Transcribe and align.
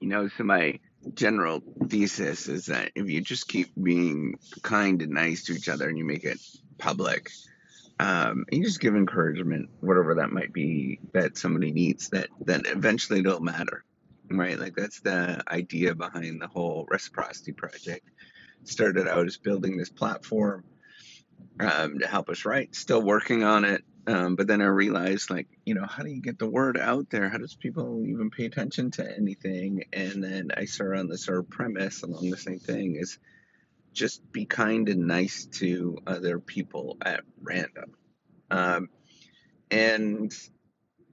You 0.00 0.08
know, 0.08 0.28
so 0.28 0.44
my 0.44 0.78
general 1.14 1.62
thesis 1.88 2.48
is 2.48 2.66
that 2.66 2.92
if 2.94 3.08
you 3.08 3.20
just 3.20 3.48
keep 3.48 3.70
being 3.80 4.38
kind 4.62 5.02
and 5.02 5.12
nice 5.12 5.44
to 5.44 5.52
each 5.52 5.68
other 5.68 5.88
and 5.88 5.98
you 5.98 6.04
make 6.04 6.24
it 6.24 6.38
public, 6.78 7.30
um, 8.00 8.44
and 8.50 8.58
you 8.58 8.64
just 8.64 8.80
give 8.80 8.94
encouragement, 8.94 9.70
whatever 9.80 10.16
that 10.16 10.30
might 10.30 10.52
be 10.52 11.00
that 11.12 11.36
somebody 11.36 11.72
needs, 11.72 12.10
that 12.10 12.28
then 12.40 12.62
eventually 12.66 13.20
it'll 13.20 13.40
matter, 13.40 13.84
right? 14.30 14.58
Like 14.58 14.76
that's 14.76 15.00
the 15.00 15.42
idea 15.48 15.94
behind 15.94 16.40
the 16.40 16.46
whole 16.46 16.86
reciprocity 16.88 17.52
project. 17.52 18.08
Started 18.64 19.08
out 19.08 19.26
as 19.26 19.36
building 19.36 19.76
this 19.76 19.88
platform 19.88 20.64
um, 21.58 21.98
to 21.98 22.06
help 22.06 22.28
us 22.28 22.44
write. 22.44 22.74
Still 22.74 23.02
working 23.02 23.42
on 23.42 23.64
it, 23.64 23.82
um, 24.08 24.36
but 24.36 24.46
then 24.46 24.62
I 24.62 24.66
realized, 24.66 25.28
like, 25.28 25.48
you 25.66 25.74
know, 25.74 25.84
how 25.84 26.02
do 26.02 26.08
you 26.08 26.22
get 26.22 26.38
the 26.38 26.48
word 26.48 26.78
out 26.78 27.10
there? 27.10 27.28
How 27.28 27.36
does 27.36 27.54
people 27.54 28.02
even 28.06 28.30
pay 28.30 28.46
attention 28.46 28.90
to 28.92 29.16
anything? 29.16 29.84
And 29.92 30.24
then 30.24 30.48
I 30.56 30.64
started 30.64 31.00
on 31.00 31.08
this 31.08 31.26
sort 31.26 31.40
of 31.40 31.50
premise 31.50 32.02
along 32.02 32.30
the 32.30 32.38
same 32.38 32.58
thing 32.58 32.96
is 32.96 33.18
just 33.92 34.32
be 34.32 34.46
kind 34.46 34.88
and 34.88 35.06
nice 35.06 35.44
to 35.58 35.98
other 36.06 36.38
people 36.38 36.96
at 37.02 37.20
random. 37.42 37.92
Um, 38.50 38.88
and, 39.70 40.32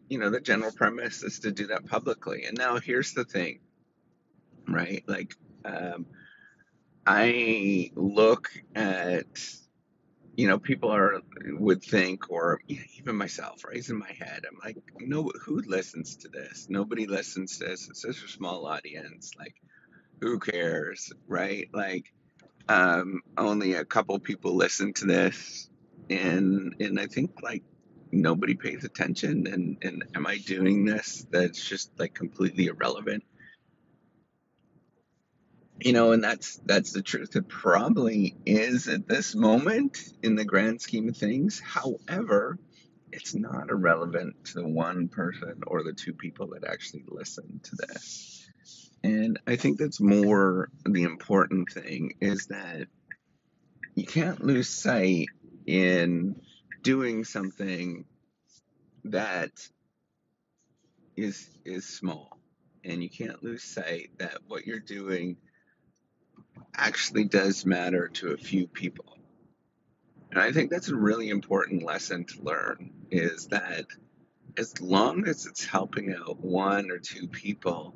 you 0.07 0.17
know, 0.17 0.29
the 0.29 0.39
general 0.39 0.71
premise 0.71 1.21
is 1.21 1.39
to 1.39 1.51
do 1.51 1.67
that 1.67 1.87
publicly. 1.87 2.45
And 2.45 2.57
now 2.57 2.79
here's 2.79 3.11
the 3.11 3.25
thing, 3.25 3.59
right? 4.69 5.03
Like, 5.05 5.35
um, 5.65 6.05
I 7.05 7.91
look 7.93 8.51
at, 8.73 9.27
you 10.35 10.47
know, 10.47 10.59
people 10.59 10.93
are 10.93 11.21
would 11.47 11.81
think, 11.81 12.29
or 12.29 12.59
even 12.67 13.15
myself, 13.15 13.63
raising 13.65 13.99
my 13.99 14.11
head. 14.11 14.43
I'm 14.49 14.59
like, 14.63 14.77
no, 14.99 15.31
who 15.43 15.61
listens 15.61 16.17
to 16.17 16.27
this? 16.27 16.67
Nobody 16.69 17.07
listens 17.07 17.59
to 17.59 17.65
this. 17.65 17.89
It's 17.89 18.01
such 18.01 18.23
a 18.23 18.27
small 18.27 18.65
audience. 18.65 19.31
Like, 19.37 19.55
who 20.21 20.39
cares, 20.39 21.11
right? 21.27 21.69
Like, 21.73 22.11
um, 22.67 23.21
only 23.37 23.73
a 23.73 23.85
couple 23.85 24.17
people 24.19 24.55
listen 24.55 24.93
to 24.93 25.05
this, 25.05 25.69
and 26.09 26.75
and 26.79 26.99
I 26.99 27.07
think 27.07 27.41
like 27.41 27.63
nobody 28.11 28.55
pays 28.55 28.83
attention. 28.83 29.47
And 29.47 29.77
and 29.81 30.03
am 30.15 30.27
I 30.27 30.37
doing 30.37 30.85
this? 30.85 31.25
That's 31.31 31.63
just 31.63 31.91
like 31.97 32.13
completely 32.13 32.67
irrelevant. 32.67 33.23
You 35.85 35.93
know, 35.93 36.13
and 36.13 36.23
that's 36.23 36.59
that's 36.65 36.93
the 36.93 37.03
truth. 37.03 37.35
It 37.35 37.47
probably 37.47 38.35
is 38.43 38.87
at 38.87 39.07
this 39.07 39.35
moment 39.35 39.99
in 40.23 40.33
the 40.33 40.43
grand 40.43 40.81
scheme 40.81 41.09
of 41.09 41.15
things. 41.15 41.59
However, 41.59 42.57
it's 43.11 43.35
not 43.35 43.69
irrelevant 43.69 44.45
to 44.45 44.61
the 44.61 44.67
one 44.67 45.09
person 45.09 45.61
or 45.67 45.83
the 45.83 45.93
two 45.93 46.13
people 46.13 46.47
that 46.53 46.67
actually 46.67 47.03
listen 47.07 47.59
to 47.65 47.75
this. 47.75 48.49
And 49.03 49.39
I 49.45 49.57
think 49.57 49.77
that's 49.77 50.01
more 50.01 50.69
the 50.87 51.03
important 51.03 51.71
thing 51.71 52.15
is 52.19 52.47
that 52.47 52.87
you 53.93 54.07
can't 54.07 54.43
lose 54.43 54.69
sight 54.69 55.27
in 55.67 56.41
doing 56.81 57.25
something 57.25 58.05
that 59.03 59.51
is 61.15 61.47
is 61.63 61.85
small. 61.85 62.39
And 62.83 63.03
you 63.03 63.09
can't 63.09 63.43
lose 63.43 63.63
sight 63.63 64.09
that 64.17 64.39
what 64.47 64.65
you're 64.65 64.79
doing 64.79 65.37
actually 66.77 67.25
does 67.25 67.65
matter 67.65 68.07
to 68.09 68.31
a 68.31 68.37
few 68.37 68.67
people. 68.67 69.17
And 70.31 70.39
I 70.39 70.51
think 70.51 70.69
that's 70.69 70.89
a 70.89 70.95
really 70.95 71.29
important 71.29 71.83
lesson 71.83 72.25
to 72.25 72.41
learn 72.41 72.91
is 73.11 73.47
that 73.47 73.85
as 74.57 74.79
long 74.81 75.27
as 75.27 75.45
it's 75.45 75.65
helping 75.65 76.13
out 76.13 76.39
one 76.39 76.91
or 76.91 76.97
two 76.97 77.27
people, 77.27 77.95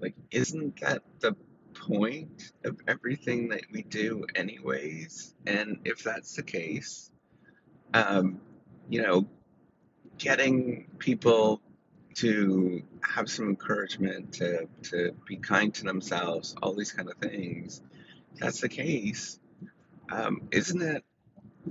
like, 0.00 0.14
isn't 0.30 0.80
that 0.80 1.02
the 1.20 1.34
point 1.74 2.52
of 2.64 2.78
everything 2.86 3.48
that 3.48 3.62
we 3.72 3.82
do, 3.82 4.24
anyways? 4.34 5.34
And 5.46 5.78
if 5.84 6.02
that's 6.02 6.34
the 6.34 6.42
case, 6.42 7.10
um, 7.92 8.40
you 8.88 9.02
know, 9.02 9.26
getting 10.18 10.86
people 10.98 11.60
to 12.16 12.82
have 13.02 13.30
some 13.30 13.48
encouragement, 13.48 14.34
to, 14.34 14.68
to 14.84 15.12
be 15.26 15.36
kind 15.36 15.74
to 15.74 15.84
themselves, 15.84 16.54
all 16.62 16.74
these 16.74 16.92
kind 16.92 17.08
of 17.08 17.16
things, 17.16 17.82
that's 18.38 18.60
the 18.60 18.68
case, 18.68 19.38
um, 20.10 20.42
isn't 20.50 20.82
it 20.82 21.04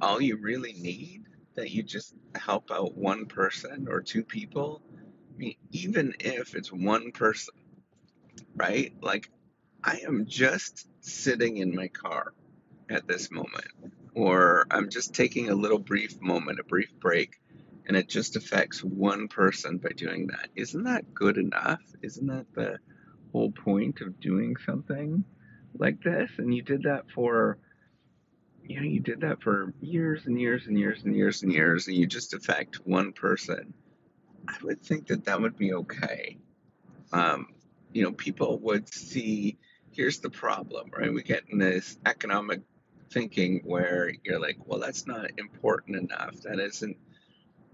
all 0.01 0.21
you 0.21 0.37
really 0.37 0.73
need? 0.73 1.23
That 1.55 1.69
you 1.69 1.83
just 1.83 2.15
help 2.35 2.71
out 2.71 2.97
one 2.97 3.27
person 3.27 3.87
or 3.89 4.01
two 4.01 4.23
people? 4.23 4.81
I 4.97 5.37
mean, 5.37 5.55
even 5.71 6.15
if 6.19 6.55
it's 6.55 6.71
one 6.71 7.11
person 7.11 7.53
right? 8.55 8.93
Like, 9.01 9.29
I 9.83 10.01
am 10.07 10.25
just 10.25 10.87
sitting 11.01 11.57
in 11.57 11.75
my 11.75 11.87
car 11.87 12.33
at 12.89 13.07
this 13.07 13.31
moment, 13.31 13.67
or 14.13 14.65
I'm 14.71 14.89
just 14.89 15.13
taking 15.13 15.49
a 15.49 15.55
little 15.55 15.79
brief 15.79 16.21
moment, 16.21 16.59
a 16.59 16.63
brief 16.63 16.93
break, 16.99 17.39
and 17.87 17.97
it 17.97 18.07
just 18.07 18.35
affects 18.35 18.83
one 18.83 19.27
person 19.27 19.77
by 19.77 19.89
doing 19.95 20.27
that. 20.27 20.49
Isn't 20.55 20.83
that 20.83 21.13
good 21.13 21.37
enough? 21.37 21.81
Isn't 22.01 22.27
that 22.27 22.45
the 22.53 22.79
whole 23.31 23.51
point 23.51 24.01
of 24.01 24.19
doing 24.19 24.55
something 24.65 25.23
like 25.77 26.01
this? 26.01 26.31
And 26.37 26.53
you 26.53 26.61
did 26.61 26.83
that 26.83 27.05
for, 27.13 27.57
you 28.63 28.79
know, 28.79 28.85
you 28.85 28.99
did 28.99 29.21
that 29.21 29.41
for 29.41 29.73
years 29.81 30.25
and 30.25 30.39
years 30.39 30.67
and 30.67 30.79
years 30.79 31.03
and 31.03 31.15
years 31.15 31.43
and 31.43 31.51
years, 31.51 31.87
and 31.87 31.97
you 31.97 32.07
just 32.07 32.33
affect 32.33 32.75
one 32.85 33.11
person. 33.11 33.73
I 34.47 34.55
would 34.63 34.81
think 34.81 35.07
that 35.07 35.25
that 35.25 35.41
would 35.41 35.57
be 35.57 35.73
okay. 35.73 36.37
Um, 37.11 37.47
you 37.91 38.03
know, 38.03 38.11
people 38.11 38.59
would 38.59 38.93
see 38.93 39.57
here's 39.91 40.19
the 40.19 40.29
problem, 40.29 40.89
right? 40.95 41.13
We 41.13 41.23
get 41.23 41.43
in 41.49 41.59
this 41.59 41.97
economic 42.05 42.61
thinking 43.11 43.61
where 43.63 44.11
you're 44.23 44.39
like, 44.39 44.57
well, 44.65 44.79
that's 44.79 45.05
not 45.05 45.29
important 45.37 45.97
enough. 45.97 46.41
That 46.41 46.59
isn't, 46.59 46.97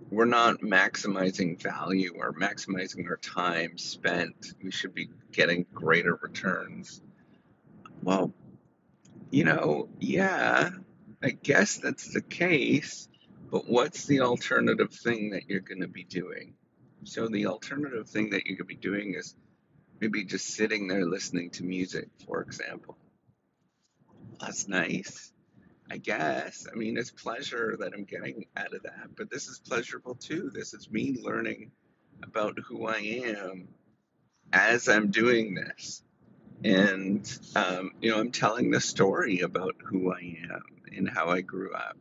we're 0.09 0.25
not 0.25 0.61
maximizing 0.61 1.61
value 1.61 2.13
or 2.17 2.33
maximizing 2.33 3.07
our 3.07 3.17
time 3.17 3.77
spent. 3.77 4.53
We 4.63 4.71
should 4.71 4.93
be 4.93 5.09
getting 5.31 5.65
greater 5.73 6.19
returns. 6.21 7.01
Well, 8.01 8.33
you 9.29 9.43
know, 9.43 9.89
yeah, 9.99 10.71
I 11.21 11.29
guess 11.29 11.77
that's 11.77 12.13
the 12.13 12.21
case, 12.21 13.07
but 13.51 13.69
what's 13.69 14.05
the 14.05 14.21
alternative 14.21 14.91
thing 14.91 15.31
that 15.31 15.49
you're 15.49 15.59
going 15.59 15.81
to 15.81 15.87
be 15.87 16.03
doing? 16.03 16.55
So, 17.03 17.27
the 17.27 17.45
alternative 17.45 18.09
thing 18.09 18.31
that 18.31 18.45
you 18.47 18.57
could 18.57 18.67
be 18.67 18.75
doing 18.75 19.13
is 19.13 19.35
Maybe 19.99 20.23
just 20.23 20.47
sitting 20.47 20.87
there 20.87 21.05
listening 21.05 21.49
to 21.51 21.63
music, 21.63 22.07
for 22.25 22.41
example. 22.41 22.97
That's 24.39 24.67
nice, 24.69 25.33
I 25.91 25.97
guess. 25.97 26.67
I 26.71 26.75
mean, 26.75 26.97
it's 26.97 27.11
pleasure 27.11 27.75
that 27.79 27.93
I'm 27.93 28.03
getting 28.03 28.45
out 28.55 28.73
of 28.73 28.83
that, 28.83 29.15
but 29.15 29.29
this 29.29 29.47
is 29.47 29.59
pleasurable 29.59 30.15
too. 30.15 30.51
This 30.53 30.73
is 30.73 30.89
me 30.91 31.19
learning 31.21 31.71
about 32.23 32.59
who 32.59 32.87
I 32.87 32.97
am 32.97 33.69
as 34.53 34.87
I'm 34.87 35.09
doing 35.09 35.55
this. 35.55 36.03
And, 36.63 37.39
um, 37.55 37.91
you 38.01 38.11
know, 38.11 38.19
I'm 38.19 38.31
telling 38.31 38.69
the 38.69 38.81
story 38.81 39.39
about 39.41 39.75
who 39.83 40.11
I 40.11 40.37
am 40.51 40.63
and 40.95 41.09
how 41.09 41.27
I 41.27 41.41
grew 41.41 41.73
up. 41.73 41.97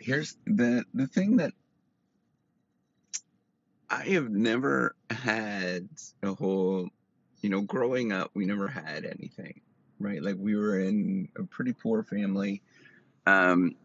Here's 0.00 0.36
the, 0.46 0.84
the 0.92 1.06
thing 1.06 1.36
that 1.36 1.52
I 3.88 4.04
have 4.04 4.30
never 4.30 4.96
had 5.10 5.88
a 6.22 6.34
whole, 6.34 6.88
you 7.42 7.50
know, 7.50 7.60
growing 7.60 8.12
up, 8.12 8.30
we 8.34 8.46
never 8.46 8.66
had 8.66 9.04
anything, 9.04 9.60
right? 10.00 10.22
Like 10.22 10.36
we 10.38 10.56
were 10.56 10.80
in 10.80 11.28
a 11.38 11.44
pretty 11.44 11.72
poor 11.72 12.02
family. 12.02 12.62
Um, 13.26 13.76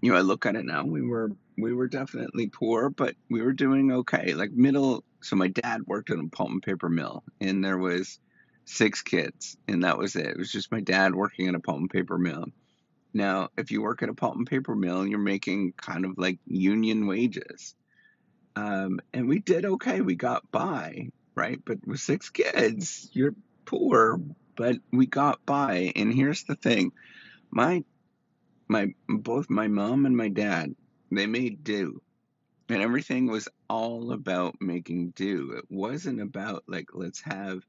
you 0.00 0.12
know, 0.12 0.18
I 0.18 0.22
look 0.22 0.46
at 0.46 0.56
it 0.56 0.64
now, 0.64 0.84
we 0.84 1.02
were 1.02 1.32
we 1.56 1.72
were 1.72 1.88
definitely 1.88 2.48
poor, 2.48 2.90
but 2.90 3.14
we 3.30 3.42
were 3.42 3.52
doing 3.52 3.92
okay. 3.92 4.34
Like 4.34 4.52
middle, 4.52 5.04
so 5.22 5.36
my 5.36 5.48
dad 5.48 5.82
worked 5.86 6.10
at 6.10 6.18
a 6.18 6.28
pulp 6.28 6.50
and 6.50 6.62
paper 6.62 6.88
mill, 6.88 7.22
and 7.40 7.64
there 7.64 7.78
was 7.78 8.18
six 8.64 9.02
kids, 9.02 9.56
and 9.68 9.84
that 9.84 9.98
was 9.98 10.16
it. 10.16 10.26
It 10.26 10.38
was 10.38 10.50
just 10.50 10.72
my 10.72 10.80
dad 10.80 11.14
working 11.14 11.48
at 11.48 11.54
a 11.54 11.60
pulp 11.60 11.78
and 11.78 11.90
paper 11.90 12.18
mill. 12.18 12.46
Now, 13.12 13.50
if 13.56 13.70
you 13.70 13.80
work 13.82 14.02
at 14.02 14.08
a 14.08 14.14
pulp 14.14 14.36
and 14.36 14.46
paper 14.46 14.74
mill, 14.74 15.06
you're 15.06 15.18
making 15.18 15.72
kind 15.72 16.04
of 16.04 16.18
like 16.18 16.38
union 16.46 17.06
wages. 17.06 17.74
Um, 18.56 19.00
and 19.12 19.28
we 19.28 19.38
did 19.38 19.64
okay. 19.64 20.00
We 20.00 20.16
got 20.16 20.50
by, 20.50 21.10
right? 21.34 21.60
But 21.64 21.86
with 21.86 22.00
six 22.00 22.30
kids, 22.30 23.08
you're 23.12 23.34
poor, 23.64 24.20
but 24.56 24.76
we 24.92 25.06
got 25.06 25.44
by. 25.46 25.92
And 25.96 26.12
here's 26.12 26.44
the 26.44 26.56
thing 26.56 26.92
my, 27.50 27.84
my, 28.68 28.94
both 29.08 29.50
my 29.50 29.68
mom 29.68 30.06
and 30.06 30.16
my 30.16 30.28
dad, 30.28 30.74
they 31.10 31.26
made 31.26 31.64
do. 31.64 32.00
And 32.68 32.80
everything 32.82 33.26
was 33.26 33.48
all 33.68 34.12
about 34.12 34.56
making 34.60 35.10
do. 35.10 35.52
It 35.58 35.64
wasn't 35.68 36.20
about 36.20 36.64
like, 36.66 36.88
let's 36.94 37.20
have 37.22 37.60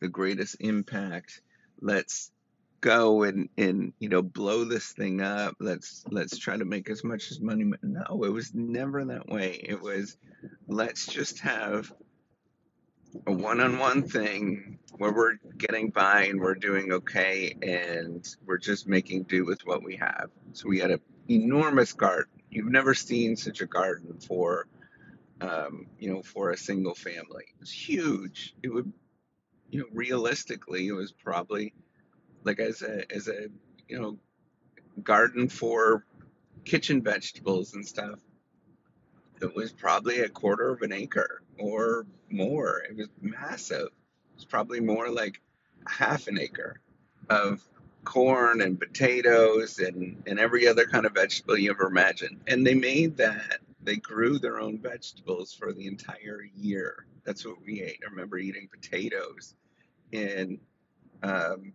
the 0.00 0.08
greatest 0.08 0.56
impact. 0.60 1.40
Let's 1.80 2.32
go 2.80 3.24
and 3.24 3.48
and 3.58 3.92
you 3.98 4.08
know 4.08 4.22
blow 4.22 4.64
this 4.64 4.92
thing 4.92 5.20
up 5.20 5.54
let's 5.60 6.02
let's 6.10 6.38
try 6.38 6.56
to 6.56 6.64
make 6.64 6.88
as 6.88 7.04
much 7.04 7.30
as 7.30 7.40
money 7.40 7.70
no 7.82 8.24
it 8.24 8.30
was 8.30 8.54
never 8.54 9.04
that 9.04 9.28
way 9.28 9.60
it 9.62 9.80
was 9.80 10.16
let's 10.66 11.06
just 11.06 11.40
have 11.40 11.92
a 13.26 13.32
one-on-one 13.32 14.08
thing 14.08 14.78
where 14.98 15.12
we're 15.12 15.36
getting 15.56 15.90
by 15.90 16.24
and 16.24 16.40
we're 16.40 16.54
doing 16.54 16.92
okay 16.92 17.54
and 17.62 18.36
we're 18.44 18.58
just 18.58 18.86
making 18.86 19.24
do 19.24 19.44
with 19.44 19.66
what 19.66 19.82
we 19.82 19.96
have. 19.96 20.30
So 20.52 20.68
we 20.68 20.78
had 20.78 20.90
an 20.90 21.00
enormous 21.28 21.92
garden. 21.92 22.30
You've 22.50 22.70
never 22.70 22.94
seen 22.94 23.36
such 23.36 23.60
a 23.60 23.66
garden 23.66 24.18
for 24.20 24.66
um, 25.40 25.86
you 25.98 26.12
know 26.12 26.22
for 26.22 26.50
a 26.50 26.56
single 26.56 26.94
family. 26.94 27.44
It 27.54 27.60
was 27.60 27.72
huge. 27.72 28.54
It 28.62 28.68
would 28.68 28.92
you 29.70 29.80
know 29.80 29.86
realistically 29.92 30.86
it 30.86 30.92
was 30.92 31.12
probably 31.12 31.72
like 32.44 32.58
as 32.58 32.82
a 32.82 33.10
as 33.14 33.28
a 33.28 33.46
you 33.88 34.00
know 34.00 34.18
garden 35.02 35.48
for 35.48 36.04
kitchen 36.64 37.02
vegetables 37.02 37.74
and 37.74 37.86
stuff 37.86 38.18
it 39.40 39.54
was 39.54 39.72
probably 39.72 40.20
a 40.20 40.28
quarter 40.28 40.70
of 40.70 40.82
an 40.82 40.92
acre 40.92 41.42
or 41.58 42.06
more. 42.30 42.82
It 42.88 42.96
was 42.96 43.08
massive. 43.20 43.86
It 43.86 44.36
was 44.36 44.44
probably 44.44 44.80
more 44.80 45.10
like 45.10 45.40
half 45.86 46.26
an 46.28 46.38
acre 46.38 46.80
of 47.28 47.62
corn 48.04 48.60
and 48.60 48.78
potatoes 48.78 49.78
and, 49.78 50.22
and 50.26 50.38
every 50.38 50.66
other 50.66 50.86
kind 50.86 51.06
of 51.06 51.12
vegetable 51.12 51.58
you 51.58 51.70
ever 51.70 51.86
imagine 51.86 52.40
and 52.46 52.66
they 52.66 52.74
made 52.74 53.16
that. 53.18 53.58
They 53.82 53.96
grew 53.96 54.38
their 54.38 54.60
own 54.60 54.78
vegetables 54.78 55.54
for 55.54 55.72
the 55.72 55.86
entire 55.86 56.42
year. 56.54 57.06
That's 57.24 57.46
what 57.46 57.62
we 57.64 57.82
ate. 57.82 58.00
I 58.06 58.10
remember 58.10 58.36
eating 58.36 58.68
potatoes 58.70 59.54
and 60.12 60.58
um, 61.22 61.72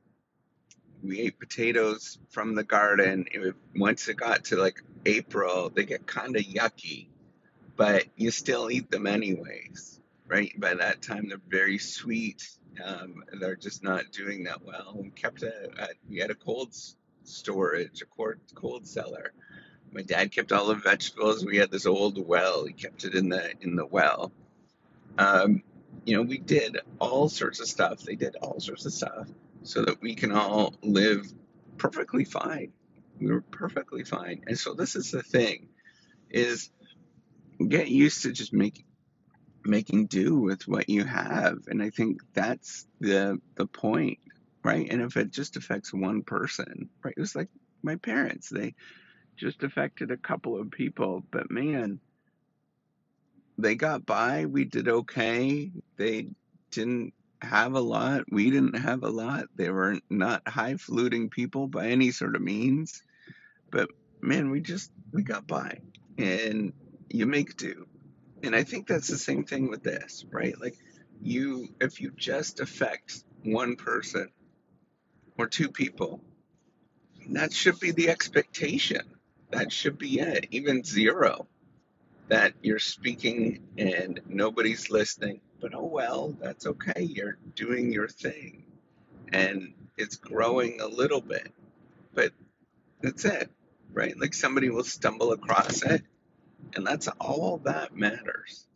we 1.04 1.22
ate 1.22 1.40
potatoes 1.40 2.20
from 2.30 2.56
the 2.56 2.64
garden. 2.64 3.26
It, 3.32 3.56
once 3.76 4.08
it 4.08 4.18
got 4.18 4.46
to 4.46 4.56
like 4.56 4.82
April, 5.06 5.72
they 5.74 5.86
get 5.86 6.06
kind 6.06 6.36
of 6.36 6.44
yucky, 6.44 7.08
but 7.76 8.06
you 8.16 8.32
still 8.32 8.72
eat 8.72 8.90
them 8.90 9.08
anyways, 9.08 10.00
right? 10.28 10.58
By 10.60 10.76
that 10.76 11.02
time, 11.02 11.30
they're 11.30 11.38
very 11.48 11.78
sweet. 11.78 12.48
Um, 12.84 13.24
they're 13.40 13.56
just 13.56 13.84
not 13.84 14.12
doing 14.12 14.44
that 14.46 14.64
well. 14.64 14.94
We 14.96 15.10
kept 15.10 15.44
a, 15.44 15.70
a 15.80 15.88
we 16.10 16.18
had 16.18 16.32
a 16.32 16.36
cold 16.36 16.76
storage, 17.24 18.02
a 18.02 18.06
cold 18.06 18.36
cold 18.54 18.88
cellar. 18.88 19.34
My 19.92 20.02
dad 20.02 20.32
kept 20.32 20.52
all 20.52 20.68
the 20.68 20.76
vegetables. 20.76 21.46
We 21.46 21.58
had 21.58 21.72
this 21.72 21.86
old 21.86 22.26
well. 22.26 22.66
He 22.66 22.74
kept 22.74 23.06
it 23.06 23.16
in 23.16 23.30
the 23.30 23.52
in 23.62 23.76
the 23.76 23.86
well. 23.86 24.32
Um, 25.18 25.64
you 26.06 26.16
know, 26.16 26.22
we 26.22 26.38
did 26.38 26.80
all 27.00 27.30
sorts 27.30 27.60
of 27.60 27.68
stuff. 27.68 28.02
They 28.02 28.16
did 28.16 28.36
all 28.42 28.60
sorts 28.60 28.86
of 28.86 28.94
stuff 28.94 29.28
so 29.64 29.84
that 29.84 30.02
we 30.02 30.16
can 30.16 30.32
all 30.32 30.76
live 30.84 31.26
perfectly 31.78 32.26
fine. 32.26 32.72
We 33.20 33.32
were 33.32 33.42
perfectly 33.42 34.04
fine. 34.04 34.44
And 34.48 34.58
so 34.58 34.74
this 34.74 34.96
is 34.96 35.12
the 35.12 35.24
thing 35.24 35.70
is 36.30 36.70
get 37.60 37.88
used 37.90 38.24
to 38.24 38.32
just 38.32 38.54
making 38.54 38.86
making 39.66 40.06
do 40.06 40.36
with 40.36 40.68
what 40.68 40.90
you 40.90 41.04
have. 41.04 41.58
And 41.68 41.82
I 41.82 41.90
think 41.90 42.22
that's 42.34 42.86
the 43.00 43.40
the 43.56 43.66
point, 43.66 44.20
right? 44.64 44.88
And 44.90 45.02
if 45.02 45.18
it 45.18 45.32
just 45.32 45.58
affects 45.58 45.94
one 45.94 46.22
person, 46.24 46.90
right? 47.04 47.14
It 47.16 47.20
was 47.20 47.36
like 47.36 47.50
my 47.82 47.96
parents. 47.96 48.50
They 48.50 48.76
just 49.38 49.64
affected 49.64 50.12
a 50.12 50.18
couple 50.18 50.60
of 50.60 50.72
people, 50.72 51.24
but 51.32 51.52
man, 51.52 52.00
they 53.58 53.76
got 53.76 54.06
by. 54.06 54.46
We 54.46 54.66
did 54.66 54.88
okay. 54.88 55.72
They 55.98 56.28
didn't 56.72 57.14
have 57.42 57.74
a 57.74 57.80
lot. 57.80 58.24
We 58.30 58.50
didn't 58.50 58.78
have 58.78 59.04
a 59.04 59.10
lot. 59.10 59.46
They 59.56 59.70
were 59.70 59.98
not 60.10 60.48
high 60.48 60.78
fluting 60.78 61.30
people 61.30 61.68
by 61.68 61.88
any 61.88 62.12
sort 62.12 62.36
of 62.36 62.42
means. 62.42 63.02
But 63.72 63.90
man, 64.22 64.52
we 64.52 64.62
just 64.62 64.92
we 65.12 65.24
got 65.24 65.48
by. 65.48 65.80
And 66.18 66.74
you 67.10 67.26
make 67.26 67.58
do. 67.58 67.88
And 68.44 68.56
I 68.56 68.64
think 68.64 68.88
that's 68.88 69.08
the 69.08 69.18
same 69.18 69.44
thing 69.44 69.70
with 69.70 69.84
this, 69.84 70.26
right? 70.32 70.60
Like 70.60 70.76
you 71.22 71.70
if 71.80 72.02
you 72.02 72.12
just 72.16 72.60
affect 72.60 73.24
one 73.44 73.76
person 73.76 74.30
or 75.38 75.48
two 75.48 75.70
people, 75.70 76.22
that 77.30 77.54
should 77.54 77.80
be 77.80 77.92
the 77.92 78.10
expectation. 78.10 79.02
That 79.52 79.72
should 79.72 79.98
be 79.98 80.20
it. 80.20 80.48
Even 80.52 80.84
zero. 80.84 81.48
That 82.28 82.54
you're 82.62 82.80
speaking 82.80 83.62
and 83.78 84.20
nobody's 84.28 84.90
listening 84.90 85.42
but 85.66 85.74
oh 85.74 85.86
well, 85.86 86.36
that's 86.40 86.68
okay. 86.68 87.02
You're 87.02 87.38
doing 87.56 87.92
your 87.92 88.08
thing. 88.08 88.66
And 89.32 89.74
it's 89.98 90.16
growing 90.16 90.80
a 90.82 90.88
little 90.88 91.22
bit. 91.22 91.52
But 92.14 92.34
that's 93.02 93.26
it, 93.26 93.50
right? 93.92 94.16
Like 94.20 94.34
somebody 94.36 94.70
will 94.70 94.84
stumble 94.84 95.32
across 95.32 95.82
it, 95.84 96.04
and 96.76 96.86
that's 96.86 97.08
all 97.20 97.58
that 97.64 97.96
matters. 97.96 98.68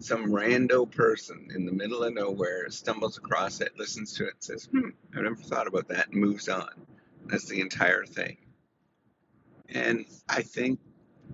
Some 0.00 0.26
rando 0.26 0.88
person 0.90 1.48
in 1.54 1.66
the 1.66 1.72
middle 1.72 2.04
of 2.04 2.14
nowhere 2.14 2.70
stumbles 2.70 3.18
across 3.18 3.60
it, 3.60 3.72
listens 3.78 4.14
to 4.14 4.26
it, 4.26 4.34
says, 4.38 4.66
hmm, 4.66 4.90
I've 5.16 5.22
never 5.24 5.34
thought 5.36 5.66
about 5.66 5.88
that, 5.88 6.08
and 6.08 6.20
moves 6.20 6.48
on. 6.48 6.70
That's 7.26 7.46
the 7.46 7.60
entire 7.60 8.04
thing. 8.04 8.36
And 9.68 10.06
I 10.28 10.42
think, 10.42 10.78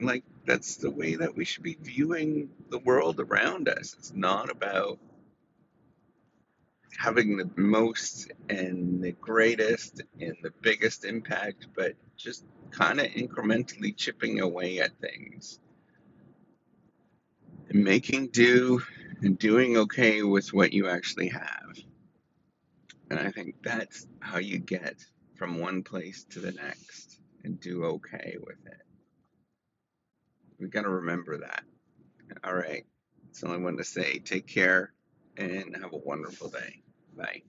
like, 0.00 0.24
that's 0.46 0.76
the 0.76 0.90
way 0.90 1.16
that 1.16 1.36
we 1.36 1.44
should 1.44 1.62
be 1.62 1.76
viewing 1.80 2.50
the 2.70 2.78
world 2.78 3.20
around 3.20 3.68
us. 3.68 3.94
It's 3.98 4.12
not 4.14 4.50
about 4.50 4.98
having 6.98 7.36
the 7.36 7.50
most 7.56 8.32
and 8.48 9.02
the 9.02 9.12
greatest 9.12 10.02
and 10.20 10.36
the 10.42 10.52
biggest 10.62 11.04
impact, 11.04 11.66
but 11.76 11.94
just 12.16 12.44
kind 12.70 13.00
of 13.00 13.06
incrementally 13.08 13.96
chipping 13.96 14.40
away 14.40 14.80
at 14.80 14.98
things 15.00 15.60
making 17.72 18.28
do 18.28 18.82
and 19.22 19.38
doing 19.38 19.76
okay 19.76 20.22
with 20.22 20.52
what 20.52 20.72
you 20.72 20.88
actually 20.88 21.28
have. 21.28 21.76
And 23.10 23.18
I 23.18 23.30
think 23.30 23.56
that's 23.62 24.06
how 24.20 24.38
you 24.38 24.58
get 24.58 25.04
from 25.36 25.58
one 25.58 25.82
place 25.82 26.24
to 26.30 26.40
the 26.40 26.52
next 26.52 27.20
and 27.44 27.60
do 27.60 27.84
okay 27.84 28.36
with 28.40 28.58
it. 28.66 28.80
We've 30.58 30.70
got 30.70 30.82
to 30.82 30.90
remember 30.90 31.38
that. 31.38 31.64
All 32.42 32.54
right. 32.54 32.84
That's 33.26 33.42
all 33.42 33.52
I 33.52 33.56
wanted 33.56 33.78
to 33.78 33.84
say. 33.84 34.18
Take 34.18 34.46
care 34.46 34.92
and 35.36 35.76
have 35.76 35.92
a 35.92 35.98
wonderful 35.98 36.48
day. 36.48 36.82
Bye. 37.16 37.42